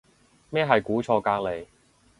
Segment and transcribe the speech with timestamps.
[0.49, 1.67] 咩係估錯隔離